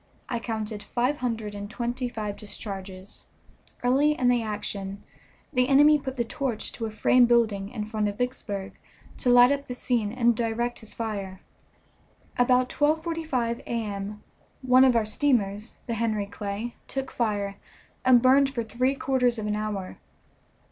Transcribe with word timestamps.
I 0.29 0.39
counted 0.39 0.81
five 0.81 1.17
hundred 1.17 1.53
and 1.53 1.69
twenty 1.69 2.09
five 2.09 2.35
discharges. 2.35 3.27
Early 3.83 4.13
in 4.17 4.29
the 4.29 4.41
action 4.41 5.03
the 5.53 5.67
enemy 5.67 5.99
put 5.99 6.17
the 6.17 6.23
torch 6.23 6.71
to 6.71 6.87
a 6.87 6.89
frame 6.89 7.27
building 7.27 7.69
in 7.69 7.85
front 7.85 8.07
of 8.07 8.17
Vicksburg 8.17 8.73
to 9.17 9.29
light 9.29 9.51
up 9.51 9.67
the 9.67 9.75
scene 9.75 10.11
and 10.11 10.35
direct 10.35 10.79
his 10.79 10.91
fire. 10.95 11.39
About 12.35 12.67
12.45 12.67 13.59
A.M. 13.59 14.23
one 14.63 14.95
our 14.95 15.05
steamers, 15.05 15.77
the 15.85 15.93
Henry 15.93 16.25
Clay, 16.25 16.73
took 16.87 17.11
fire, 17.11 17.57
and 18.03 18.23
burned 18.23 18.49
for 18.49 18.63
three 18.63 18.95
quarters 18.95 19.37
of 19.37 19.45
an 19.45 19.55
hour. 19.55 19.99